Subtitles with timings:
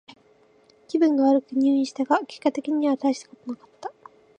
[0.87, 3.91] 気分が悪くて入院したが、結果的にはたいしたことはなかった。